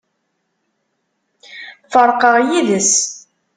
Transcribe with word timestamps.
Ferqeɣ 1.91 2.35
yid-s. 2.47 2.93